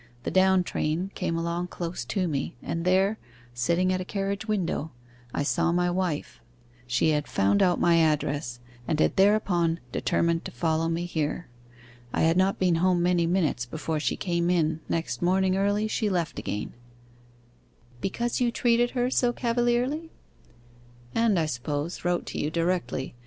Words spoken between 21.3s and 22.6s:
as I suppose, wrote to you